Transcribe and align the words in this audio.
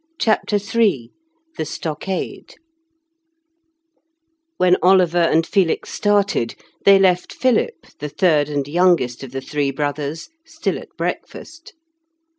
CHAPTER 0.17 0.55
III 0.55 1.11
THE 1.57 1.63
STOCKADE 1.65 2.55
When 4.57 4.75
Oliver 4.81 5.19
and 5.19 5.45
Felix 5.45 5.91
started, 5.93 6.55
they 6.85 6.97
left 6.97 7.31
Philip, 7.31 7.85
the 7.99 8.09
third 8.09 8.49
and 8.49 8.67
youngest 8.67 9.21
of 9.23 9.31
the 9.31 9.41
three 9.41 9.69
brothers, 9.69 10.29
still 10.43 10.79
at 10.79 10.89
breakfast. 10.97 11.75